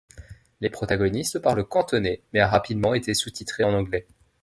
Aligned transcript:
Les 0.61 0.71
protagonistes 0.71 1.37
parlent 1.37 1.63
cantonais, 1.63 2.23
mais 2.33 2.39
a 2.39 2.47
rapidement 2.47 2.95
été 2.95 3.13
sous-titrée 3.13 3.63
en 3.63 3.73
anglais. 3.75 4.07